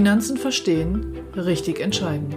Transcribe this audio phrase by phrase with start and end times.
[0.00, 2.34] Finanzen verstehen, richtig entscheiden.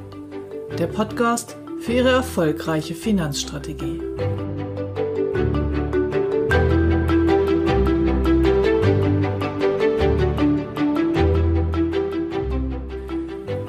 [0.77, 4.01] Der Podcast für Ihre erfolgreiche Finanzstrategie.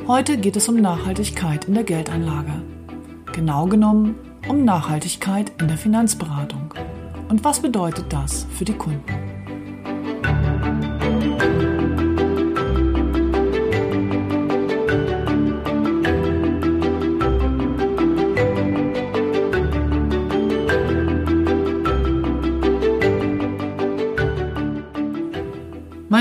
[0.09, 2.63] Heute geht es um Nachhaltigkeit in der Geldanlage.
[3.33, 4.17] Genau genommen
[4.49, 6.75] um Nachhaltigkeit in der Finanzberatung.
[7.29, 9.34] Und was bedeutet das für die Kunden?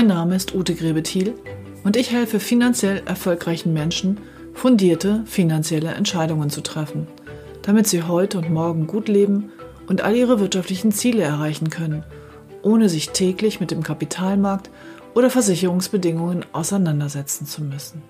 [0.04, 1.32] Mein Name ist Ute Grebethiel
[1.82, 4.18] und ich helfe finanziell erfolgreichen Menschen,
[4.52, 7.06] fundierte finanzielle Entscheidungen zu treffen,
[7.62, 9.50] damit sie heute und morgen gut leben
[9.86, 12.04] und all ihre wirtschaftlichen Ziele erreichen können,
[12.60, 14.68] ohne sich täglich mit dem Kapitalmarkt
[15.14, 18.02] oder Versicherungsbedingungen auseinandersetzen zu müssen.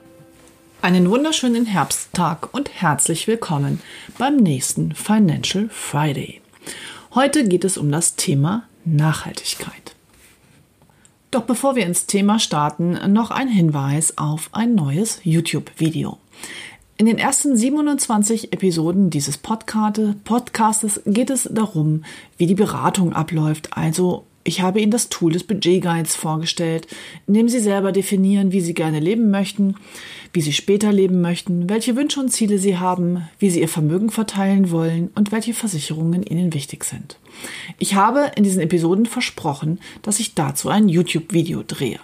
[0.83, 3.81] Einen wunderschönen Herbsttag und herzlich willkommen
[4.19, 6.41] beim nächsten Financial Friday.
[7.15, 9.84] Heute geht es um das Thema Nachhaltigkeit.
[11.35, 16.19] Doch bevor wir ins Thema starten, noch ein Hinweis auf ein neues YouTube-Video.
[16.97, 22.05] In den ersten 27 Episoden dieses Podcastes geht es darum,
[22.37, 26.87] wie die Beratung abläuft, also ich habe Ihnen das Tool des Budget Guides vorgestellt,
[27.27, 29.77] in dem Sie selber definieren, wie Sie gerne leben möchten,
[30.35, 34.11] wie Sie später leben möchten, welche Wünsche und Ziele Sie haben, wie Sie Ihr Vermögen
[34.11, 37.19] verteilen wollen und welche Versicherungen Ihnen wichtig sind.
[37.79, 41.99] Ich habe in diesen Episoden versprochen, dass ich dazu ein YouTube-Video drehe.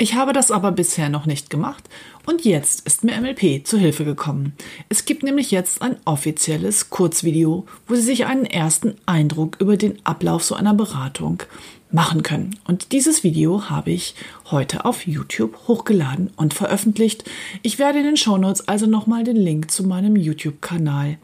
[0.00, 1.82] Ich habe das aber bisher noch nicht gemacht
[2.24, 4.52] und jetzt ist mir MLP zu Hilfe gekommen.
[4.88, 9.98] Es gibt nämlich jetzt ein offizielles Kurzvideo, wo Sie sich einen ersten Eindruck über den
[10.06, 11.42] Ablauf so einer Beratung
[11.90, 12.56] machen können.
[12.64, 14.14] Und dieses Video habe ich
[14.52, 17.24] heute auf YouTube hochgeladen und veröffentlicht.
[17.62, 21.18] Ich werde in den Shownotes also nochmal den Link zu meinem YouTube-Kanal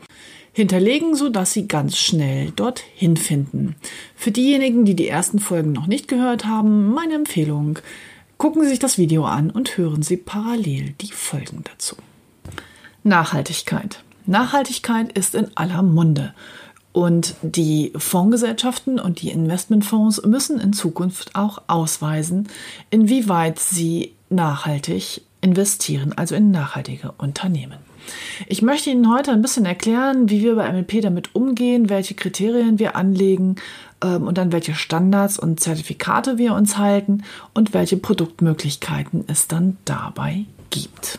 [0.53, 3.76] hinterlegen, sodass Sie ganz schnell dorthin finden.
[4.16, 7.78] Für diejenigen, die die ersten Folgen noch nicht gehört haben, meine Empfehlung,
[8.39, 11.97] Gucken Sie sich das Video an und hören Sie parallel die Folgen dazu.
[13.03, 14.03] Nachhaltigkeit.
[14.27, 16.34] Nachhaltigkeit ist in aller Munde.
[16.93, 22.49] Und die Fondsgesellschaften und die Investmentfonds müssen in Zukunft auch ausweisen,
[22.91, 27.78] inwieweit sie nachhaltig investieren, also in nachhaltige Unternehmen.
[28.47, 32.78] Ich möchte Ihnen heute ein bisschen erklären, wie wir bei MLP damit umgehen, welche Kriterien
[32.78, 33.56] wir anlegen
[34.03, 37.22] ähm, und dann welche Standards und Zertifikate wir uns halten
[37.54, 41.19] und welche Produktmöglichkeiten es dann dabei gibt.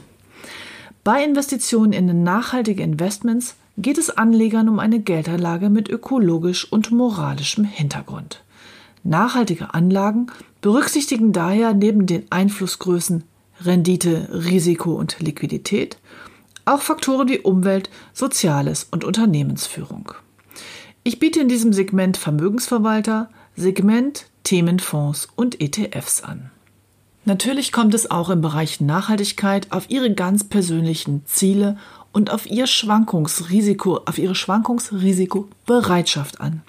[1.04, 7.64] Bei Investitionen in nachhaltige Investments geht es Anlegern um eine Geldanlage mit ökologisch und moralischem
[7.64, 8.42] Hintergrund.
[9.04, 10.28] Nachhaltige Anlagen
[10.62, 13.24] berücksichtigen daher neben den Einflussgrößen
[13.62, 15.98] Rendite, Risiko und Liquidität
[16.66, 20.14] auch Faktoren wie Umwelt, Soziales und Unternehmensführung.
[21.04, 26.52] Ich biete in diesem Segment Vermögensverwalter, Segment Themenfonds und ETFs an.
[27.26, 31.78] Natürlich kommt es auch im Bereich Nachhaltigkeit auf Ihre ganz persönlichen Ziele
[32.12, 36.62] und auf Ihr Schwankungsrisiko, auf Ihre Schwankungsrisikobereitschaft an.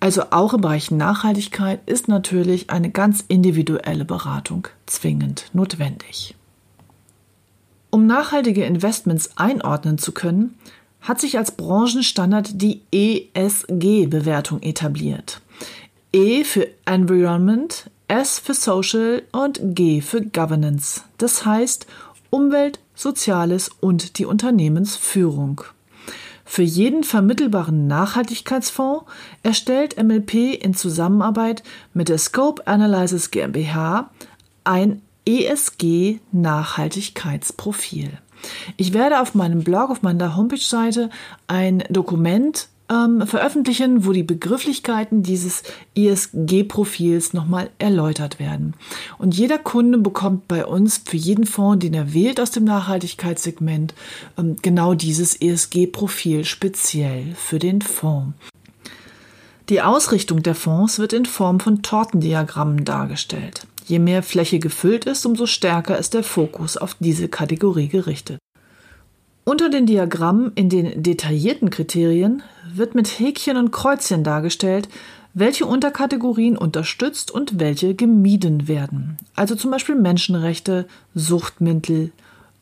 [0.00, 6.36] Also auch im Bereich Nachhaltigkeit ist natürlich eine ganz individuelle Beratung zwingend notwendig.
[7.90, 10.54] Um nachhaltige Investments einordnen zu können,
[11.00, 15.40] hat sich als Branchenstandard die ESG-Bewertung etabliert.
[16.12, 21.02] E für Environment, S für Social und G für Governance.
[21.18, 21.86] Das heißt
[22.30, 25.62] Umwelt, Soziales und die Unternehmensführung.
[26.44, 29.04] Für jeden vermittelbaren Nachhaltigkeitsfonds
[29.42, 31.62] erstellt MLP in Zusammenarbeit
[31.92, 34.10] mit der Scope Analysis GmbH
[34.64, 38.18] ein ESG-Nachhaltigkeitsprofil.
[38.76, 41.10] Ich werde auf meinem Blog, auf meiner Homepage-Seite
[41.46, 45.62] ein Dokument ähm, veröffentlichen, wo die Begrifflichkeiten dieses
[45.94, 48.72] ESG-Profils nochmal erläutert werden.
[49.18, 53.92] Und jeder Kunde bekommt bei uns für jeden Fonds, den er wählt aus dem Nachhaltigkeitssegment,
[54.38, 58.32] ähm, genau dieses ESG-Profil speziell für den Fonds.
[59.68, 63.66] Die Ausrichtung der Fonds wird in Form von Tortendiagrammen dargestellt.
[63.88, 68.38] Je mehr Fläche gefüllt ist, umso stärker ist der Fokus auf diese Kategorie gerichtet.
[69.44, 74.90] Unter den Diagrammen in den detaillierten Kriterien wird mit Häkchen und Kreuzchen dargestellt,
[75.32, 79.16] welche Unterkategorien unterstützt und welche gemieden werden.
[79.34, 82.12] Also zum Beispiel Menschenrechte, Suchtmittel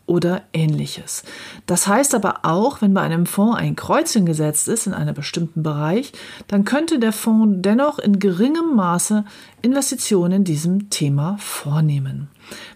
[0.06, 1.24] oder ähnliches.
[1.66, 5.62] Das heißt aber auch, wenn bei einem Fonds ein Kreuzchen gesetzt ist in einem bestimmten
[5.62, 6.12] Bereich,
[6.48, 9.24] dann könnte der Fonds dennoch in geringem Maße
[9.62, 12.28] Investitionen in diesem Thema vornehmen.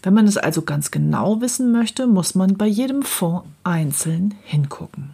[0.02, 5.10] Wenn man es also ganz genau wissen möchte, muss man bei jedem Fonds einzeln hingucken.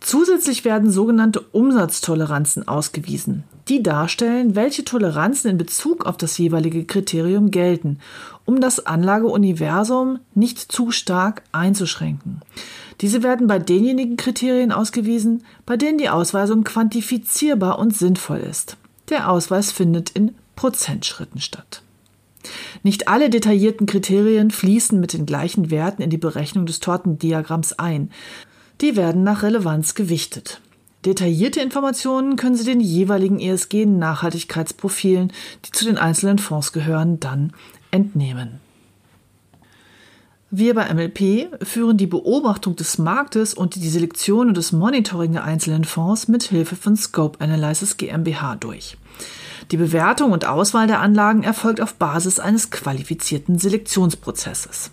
[0.00, 7.50] Zusätzlich werden sogenannte Umsatztoleranzen ausgewiesen, die darstellen, welche Toleranzen in Bezug auf das jeweilige Kriterium
[7.50, 8.00] gelten,
[8.44, 12.40] um das Anlageuniversum nicht zu stark einzuschränken.
[13.00, 18.76] Diese werden bei denjenigen Kriterien ausgewiesen, bei denen die Ausweisung quantifizierbar und sinnvoll ist.
[19.08, 21.82] Der Ausweis findet in Prozentschritten statt.
[22.82, 28.10] Nicht alle detaillierten Kriterien fließen mit den gleichen Werten in die Berechnung des Tortendiagramms ein.
[28.80, 30.60] Die werden nach Relevanz gewichtet.
[31.04, 35.32] Detaillierte Informationen können Sie den jeweiligen ESG-Nachhaltigkeitsprofilen,
[35.64, 37.52] die zu den einzelnen Fonds gehören, dann
[37.90, 38.60] entnehmen.
[40.52, 45.44] Wir bei MLP führen die Beobachtung des Marktes und die Selektion und das Monitoring der
[45.44, 48.98] einzelnen Fonds mit Hilfe von Scope Analysis GmbH durch.
[49.70, 54.90] Die Bewertung und Auswahl der Anlagen erfolgt auf Basis eines qualifizierten Selektionsprozesses.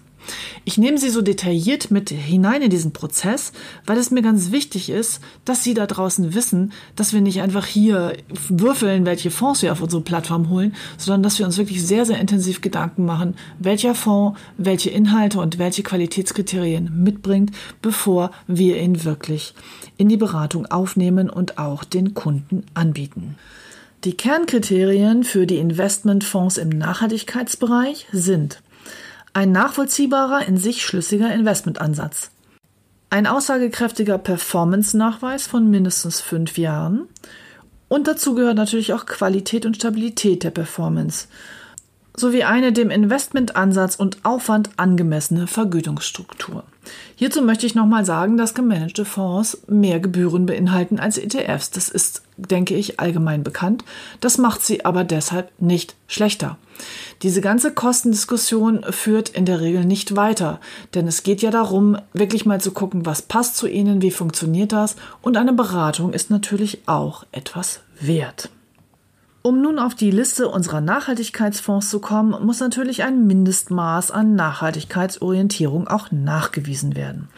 [0.66, 3.52] Ich nehme Sie so detailliert mit hinein in diesen Prozess,
[3.86, 7.66] weil es mir ganz wichtig ist, dass Sie da draußen wissen, dass wir nicht einfach
[7.66, 8.14] hier
[8.50, 12.20] würfeln, welche Fonds wir auf unsere Plattform holen, sondern dass wir uns wirklich sehr, sehr
[12.20, 17.52] intensiv Gedanken machen, welcher Fonds welche Inhalte und welche Qualitätskriterien mitbringt,
[17.82, 19.54] bevor wir ihn wirklich
[19.98, 23.36] in die Beratung aufnehmen und auch den Kunden anbieten.
[24.04, 28.62] Die Kernkriterien für die Investmentfonds im Nachhaltigkeitsbereich sind
[29.38, 32.32] ein nachvollziehbarer, in sich schlüssiger Investmentansatz.
[33.12, 37.08] Ein aussagekräftiger Performance-Nachweis von mindestens fünf Jahren.
[37.88, 41.28] Und dazu gehört natürlich auch Qualität und Stabilität der Performance
[42.20, 46.64] sowie eine dem Investmentansatz und Aufwand angemessene Vergütungsstruktur.
[47.16, 51.72] Hierzu möchte ich nochmal sagen, dass gemanagte Fonds mehr Gebühren beinhalten als ETFs.
[51.72, 53.84] Das ist, denke ich, allgemein bekannt.
[54.20, 56.58] Das macht sie aber deshalb nicht schlechter.
[57.24, 60.60] Diese ganze Kostendiskussion führt in der Regel nicht weiter,
[60.94, 64.72] denn es geht ja darum, wirklich mal zu gucken, was passt zu Ihnen, wie funktioniert
[64.72, 68.50] das und eine Beratung ist natürlich auch etwas wert.
[69.48, 75.88] Um nun auf die Liste unserer Nachhaltigkeitsfonds zu kommen, muss natürlich ein Mindestmaß an Nachhaltigkeitsorientierung
[75.88, 77.30] auch nachgewiesen werden.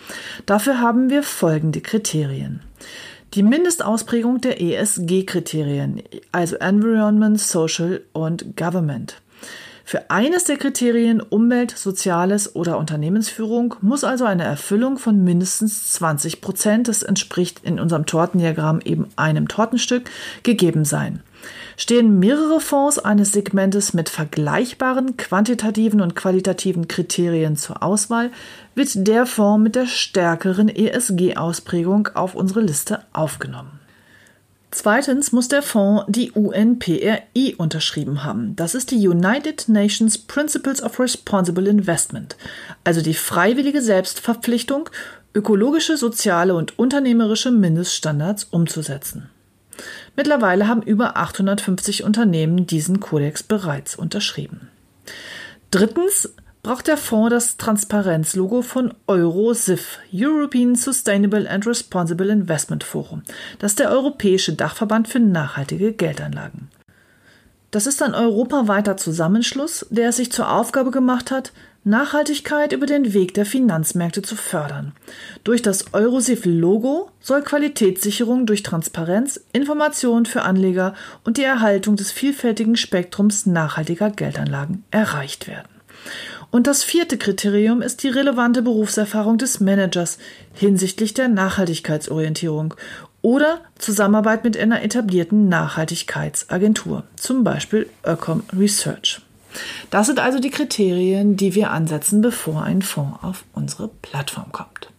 [0.48, 2.62] Dafür haben wir folgende Kriterien.
[3.36, 6.02] Die Mindestausprägung der ESG-Kriterien,
[6.32, 9.22] also Environment, Social und Government.
[9.86, 16.42] Für eines der Kriterien Umwelt, Soziales oder Unternehmensführung muss also eine Erfüllung von mindestens 20
[16.42, 20.10] Prozent, das entspricht in unserem Tortendiagramm eben einem Tortenstück,
[20.42, 21.22] gegeben sein.
[21.82, 28.32] Stehen mehrere Fonds eines Segmentes mit vergleichbaren quantitativen und qualitativen Kriterien zur Auswahl,
[28.76, 33.80] wird der Fonds mit der stärkeren ESG-Ausprägung auf unsere Liste aufgenommen.
[34.72, 38.58] Zweitens muss der Fonds die UNPRI unterschrieben haben.
[38.58, 42.36] Das ist die United Nations Principles of Responsible Investment,
[42.84, 44.90] also die freiwillige Selbstverpflichtung,
[45.34, 49.30] ökologische, soziale und unternehmerische Mindeststandards umzusetzen.
[50.20, 54.68] Mittlerweile haben über 850 Unternehmen diesen Kodex bereits unterschrieben.
[55.72, 63.24] Drittens braucht der Fonds das Transparenzlogo von EuroSIF, European Sustainable and Responsible Investment Forum.
[63.60, 66.68] Das ist der europäische Dachverband für nachhaltige Geldanlagen.
[67.72, 71.54] Das ist ein europaweiter Zusammenschluss, der es sich zur Aufgabe gemacht hat,
[71.90, 74.94] Nachhaltigkeit über den Weg der Finanzmärkte zu fördern.
[75.44, 80.94] Durch das Eurosif-Logo soll Qualitätssicherung durch Transparenz, Information für Anleger
[81.24, 85.68] und die Erhaltung des vielfältigen Spektrums nachhaltiger Geldanlagen erreicht werden.
[86.52, 90.18] Und das vierte Kriterium ist die relevante Berufserfahrung des Managers
[90.54, 92.74] hinsichtlich der Nachhaltigkeitsorientierung
[93.22, 99.22] oder Zusammenarbeit mit einer etablierten Nachhaltigkeitsagentur, zum Beispiel Öcom Research.
[99.90, 104.90] Das sind also die Kriterien, die wir ansetzen, bevor ein Fonds auf unsere Plattform kommt.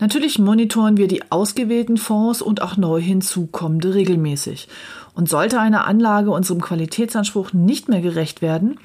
[0.00, 4.68] Natürlich monitoren wir die ausgewählten Fonds und auch neu hinzukommende regelmäßig.
[5.14, 8.80] Und sollte eine Anlage unserem Qualitätsanspruch nicht mehr gerecht werden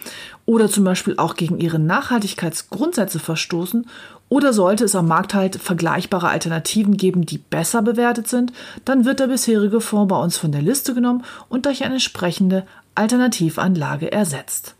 [0.46, 3.88] oder zum Beispiel auch gegen ihre Nachhaltigkeitsgrundsätze verstoßen
[4.30, 8.54] oder sollte es am Markt halt vergleichbare Alternativen geben, die besser bewertet sind,
[8.86, 12.64] dann wird der bisherige Fonds bei uns von der Liste genommen und durch eine entsprechende
[12.94, 14.76] Alternativanlage ersetzt.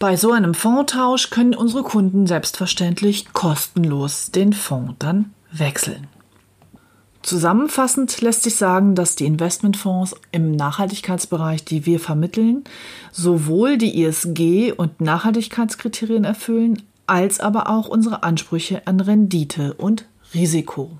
[0.00, 6.06] Bei so einem Fondtausch können unsere Kunden selbstverständlich kostenlos den Fonds dann wechseln.
[7.20, 12.64] Zusammenfassend lässt sich sagen, dass die Investmentfonds im Nachhaltigkeitsbereich, die wir vermitteln,
[13.12, 20.92] sowohl die ISG- und Nachhaltigkeitskriterien erfüllen, als aber auch unsere Ansprüche an Rendite und Risiko.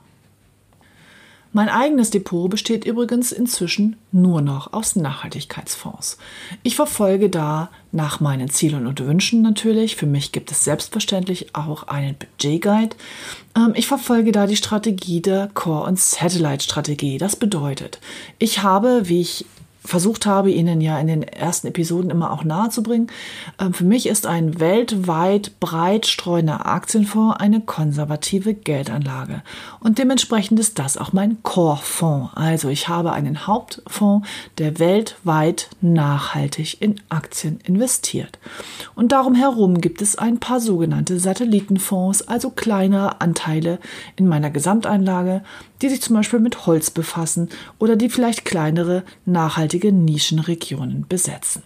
[1.53, 6.17] Mein eigenes Depot besteht übrigens inzwischen nur noch aus Nachhaltigkeitsfonds.
[6.63, 9.97] Ich verfolge da nach meinen Zielen und Wünschen natürlich.
[9.97, 12.95] Für mich gibt es selbstverständlich auch einen Budgetguide.
[13.57, 17.19] Ähm, ich verfolge da die Strategie der Core- und Satellite-Strategie.
[17.19, 17.99] Das bedeutet,
[18.39, 19.45] ich habe, wie ich
[19.83, 23.09] versucht habe, Ihnen ja in den ersten Episoden immer auch nahezubringen.
[23.59, 29.43] Ähm, für mich ist ein weltweit breit streuender Aktienfonds eine konservative Geldanlage.
[29.81, 32.33] Und dementsprechend ist das auch mein Core-Fonds.
[32.35, 34.27] Also ich habe einen Hauptfonds,
[34.59, 38.39] der weltweit nachhaltig in Aktien investiert.
[38.95, 43.79] Und darum herum gibt es ein paar sogenannte Satellitenfonds, also kleinere Anteile
[44.17, 45.43] in meiner Gesamteinlage,
[45.83, 51.63] die sich zum Beispiel mit Holz befassen oder die vielleicht kleinere, nachhaltige Nischenregionen besetzen.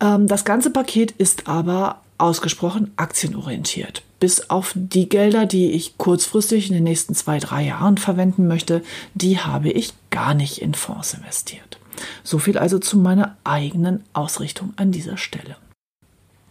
[0.00, 4.02] Ähm, das ganze Paket ist aber ausgesprochen aktienorientiert.
[4.20, 8.82] Bis auf die Gelder, die ich kurzfristig in den nächsten zwei, drei Jahren verwenden möchte,
[9.14, 11.78] die habe ich gar nicht in Fonds investiert.
[12.22, 15.56] So viel also zu meiner eigenen Ausrichtung an dieser Stelle.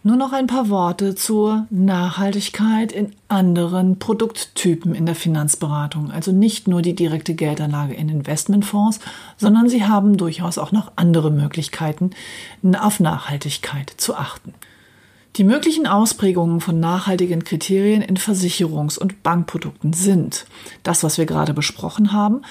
[0.06, 6.12] Nur noch ein paar Worte zur Nachhaltigkeit in anderen Produkttypen in der Finanzberatung.
[6.12, 9.00] Also nicht nur die direkte Geldanlage in Investmentfonds,
[9.38, 12.10] sondern Sie haben durchaus auch noch andere Möglichkeiten,
[12.78, 14.54] auf Nachhaltigkeit zu achten.
[15.38, 20.46] Die möglichen Ausprägungen von nachhaltigen Kriterien in Versicherungs- und Bankprodukten sind
[20.84, 22.42] das, was wir gerade besprochen haben,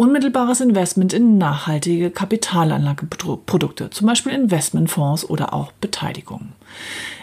[0.00, 6.54] unmittelbares Investment in nachhaltige Kapitalanlageprodukte, zum Beispiel Investmentfonds oder auch Beteiligungen.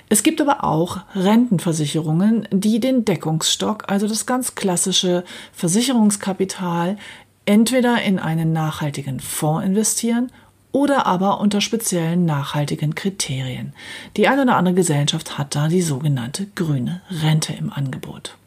[0.10, 6.98] Es gibt aber auch Rentenversicherungen, die den Deckungsstock, also das ganz klassische Versicherungskapital,
[7.46, 10.32] entweder in einen nachhaltigen Fonds investieren
[10.72, 13.74] oder aber unter speziellen nachhaltigen Kriterien.
[14.18, 18.38] Die eine oder andere Gesellschaft hat da die sogenannte grüne Rente im Angebot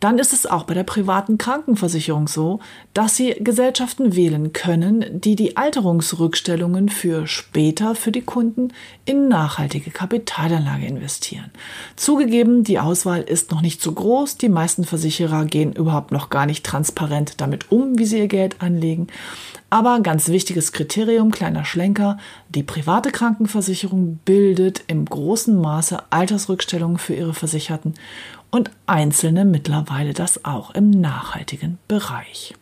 [0.00, 2.60] dann ist es auch bei der privaten Krankenversicherung so,
[2.94, 8.72] dass Sie Gesellschaften wählen können, die die Alterungsrückstellungen für später für die Kunden
[9.04, 11.50] in nachhaltige Kapitalanlage investieren.
[11.96, 14.38] Zugegeben, die Auswahl ist noch nicht so groß.
[14.38, 18.62] Die meisten Versicherer gehen überhaupt noch gar nicht transparent damit um, wie sie ihr Geld
[18.62, 19.08] anlegen.
[19.68, 27.14] Aber ganz wichtiges Kriterium, kleiner Schlenker, die private Krankenversicherung bildet im großen Maße Altersrückstellungen für
[27.14, 27.94] ihre Versicherten
[28.50, 32.54] und einzelne mittlerweile das auch im nachhaltigen Bereich.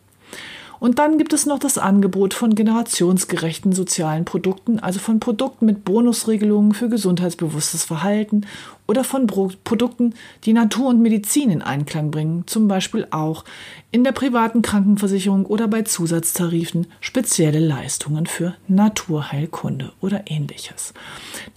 [0.79, 5.83] Und dann gibt es noch das Angebot von generationsgerechten sozialen Produkten, also von Produkten mit
[5.83, 8.45] Bonusregelungen für gesundheitsbewusstes Verhalten
[8.87, 10.13] oder von Produkten,
[10.45, 13.43] die Natur und Medizin in Einklang bringen, zum Beispiel auch
[13.91, 20.93] in der privaten Krankenversicherung oder bei Zusatztarifen spezielle Leistungen für Naturheilkunde oder ähnliches.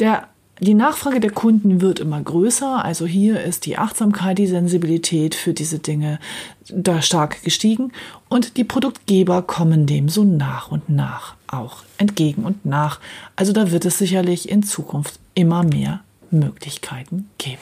[0.01, 0.29] Der
[0.61, 2.85] die Nachfrage der Kunden wird immer größer.
[2.85, 6.21] Also hier ist die Achtsamkeit, die Sensibilität für diese Dinge
[6.69, 7.93] da stark gestiegen.
[8.29, 13.01] Und die Produktgeber kommen dem so nach und nach auch entgegen und nach.
[13.37, 17.59] Also da wird es sicherlich in Zukunft immer mehr Möglichkeiten geben.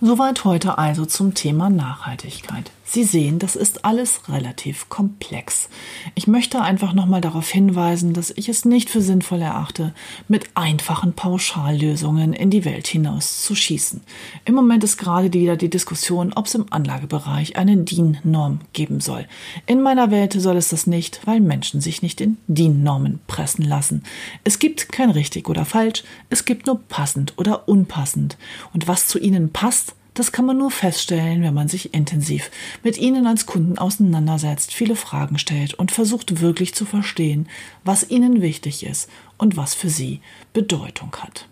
[0.00, 2.70] Soweit heute also zum Thema Nachhaltigkeit.
[2.90, 5.68] Sie sehen, das ist alles relativ komplex.
[6.14, 9.92] Ich möchte einfach nochmal darauf hinweisen, dass ich es nicht für sinnvoll erachte,
[10.26, 14.00] mit einfachen Pauschallösungen in die Welt hinaus zu schießen.
[14.46, 19.26] Im Moment ist gerade wieder die Diskussion, ob es im Anlagebereich eine DIN-Norm geben soll.
[19.66, 24.02] In meiner Welt soll es das nicht, weil Menschen sich nicht in DIN-Normen pressen lassen.
[24.44, 28.38] Es gibt kein richtig oder falsch, es gibt nur passend oder unpassend.
[28.72, 32.50] Und was zu ihnen passt, das kann man nur feststellen, wenn man sich intensiv
[32.82, 37.48] mit Ihnen als Kunden auseinandersetzt, viele Fragen stellt und versucht wirklich zu verstehen,
[37.84, 40.20] was Ihnen wichtig ist und was für Sie
[40.52, 41.48] Bedeutung hat.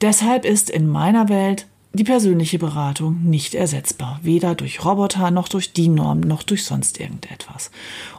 [0.00, 5.72] Deshalb ist in meiner Welt die persönliche Beratung nicht ersetzbar, weder durch Roboter noch durch
[5.72, 7.70] die Norm noch durch sonst irgendetwas.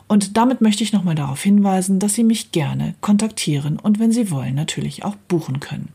[0.08, 4.32] Und damit möchte ich nochmal darauf hinweisen, dass Sie mich gerne kontaktieren und wenn Sie
[4.32, 5.90] wollen natürlich auch buchen können.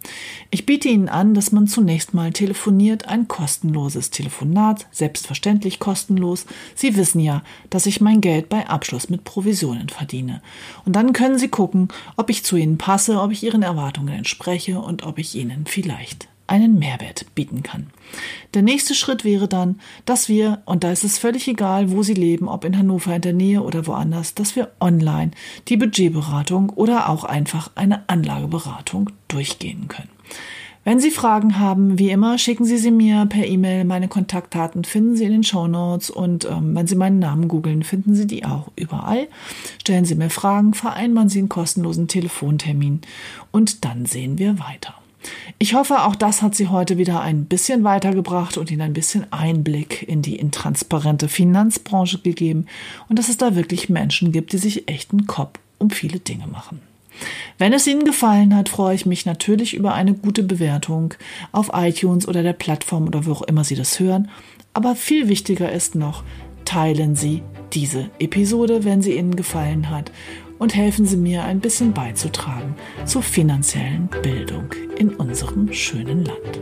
[0.53, 6.47] Ich biete Ihnen an, dass man zunächst mal telefoniert, ein kostenloses Telefonat, selbstverständlich kostenlos.
[6.77, 10.43] Sie wissen ja, dass ich mein Geld bei Abschluss mit Provisionen verdiene.
[10.85, 14.79] Und dann können Sie gucken, ob ich zu Ihnen passe, ob ich Ihren Erwartungen entspreche
[14.79, 17.89] und ob ich Ihnen vielleicht einen Mehrwert bieten kann.
[18.53, 22.15] Der nächste Schritt wäre dann, dass wir, und da ist es völlig egal, wo Sie
[22.15, 25.31] leben, ob in Hannover in der Nähe oder woanders, dass wir online
[25.69, 30.11] die Budgetberatung oder auch einfach eine Anlageberatung durchgehen können.
[30.85, 33.85] Wenn Sie Fragen haben, wie immer, schicken Sie sie mir per E-Mail.
[33.85, 37.83] Meine Kontaktdaten finden Sie in den Show Notes und ähm, wenn Sie meinen Namen googeln,
[37.83, 39.29] finden Sie die auch überall.
[39.81, 43.01] Stellen Sie mir Fragen, vereinbaren Sie einen kostenlosen Telefontermin
[43.51, 44.95] und dann sehen wir weiter.
[45.59, 49.33] Ich hoffe, auch das hat Sie heute wieder ein bisschen weitergebracht und Ihnen ein bisschen
[49.33, 52.67] Einblick in die intransparente Finanzbranche gegeben
[53.09, 56.81] und dass es da wirklich Menschen gibt, die sich echten Kopf um viele Dinge machen.
[57.59, 61.15] Wenn es Ihnen gefallen hat, freue ich mich natürlich über eine gute Bewertung
[61.53, 64.29] auf iTunes oder der Plattform oder wo auch immer Sie das hören.
[64.73, 66.25] Aber viel wichtiger ist noch,
[66.65, 67.43] teilen Sie
[67.73, 70.13] diese Episode, wenn sie Ihnen gefallen hat
[70.59, 76.61] und helfen Sie mir ein bisschen beizutragen zur finanziellen Bildung in unserem schönen Land.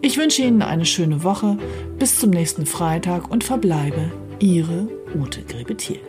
[0.00, 1.58] Ich wünsche Ihnen eine schöne Woche,
[1.98, 6.00] bis zum nächsten Freitag und verbleibe Ihre Ute Grebethiel.